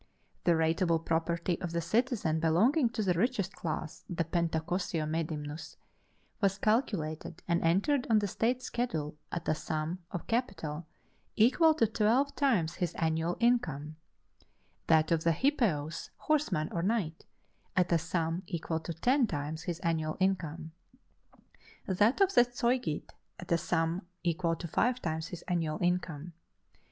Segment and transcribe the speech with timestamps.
[0.45, 5.75] The ratable property of the citizen belonging to the richest class (the Pentacosiomedimnus)
[6.41, 10.87] was calculated and entered on the state schedule at a sum of capital
[11.35, 13.95] equal to twelve times his annual income;
[14.87, 17.27] that of the Hippeus, horseman or knight,
[17.77, 20.71] at a sum equal to ten times his annual income:
[21.85, 26.33] that of the Zeugite, at a sum equal to five times his annual income.